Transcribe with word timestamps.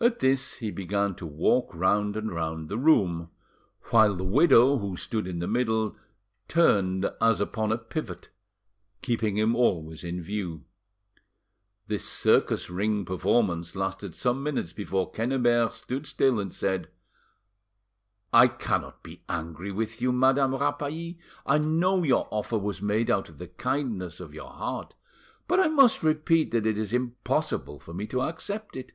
At 0.00 0.18
this 0.18 0.54
he 0.56 0.72
began 0.72 1.14
to 1.14 1.24
walk 1.26 1.72
round 1.72 2.16
and 2.16 2.28
round 2.34 2.68
the 2.68 2.76
room, 2.76 3.30
while 3.90 4.16
the 4.16 4.24
widow, 4.24 4.76
who 4.78 4.96
stood 4.96 5.24
in 5.24 5.38
the 5.38 5.46
middle, 5.46 5.96
turned 6.48 7.08
as 7.22 7.40
upon 7.40 7.70
a 7.70 7.78
pivot, 7.78 8.28
keeping 9.02 9.36
him 9.38 9.54
always 9.54 10.02
in 10.02 10.20
view. 10.20 10.64
This 11.86 12.04
circus 12.04 12.68
ring 12.68 13.04
performance 13.04 13.76
lasted 13.76 14.16
some 14.16 14.42
minutes 14.42 14.72
before 14.72 15.12
Quennebert 15.12 15.72
stood 15.74 16.08
still 16.08 16.40
and 16.40 16.52
said— 16.52 16.88
"I 18.32 18.48
cannot 18.48 19.04
be 19.04 19.22
angry 19.28 19.70
with 19.70 20.02
you, 20.02 20.10
Madame 20.10 20.56
Rapally, 20.56 21.20
I 21.46 21.58
know 21.58 22.02
your 22.02 22.26
offer 22.32 22.58
was 22.58 22.82
made 22.82 23.12
out 23.12 23.28
of 23.28 23.38
the 23.38 23.46
kindness 23.48 24.18
of 24.18 24.34
your 24.34 24.50
heart,—but 24.50 25.60
I 25.60 25.68
must 25.68 26.02
repeat 26.02 26.50
that 26.50 26.66
it 26.66 26.78
is 26.78 26.92
impossible 26.92 27.78
for 27.78 27.94
me 27.94 28.08
to 28.08 28.22
accept 28.22 28.74
it." 28.74 28.90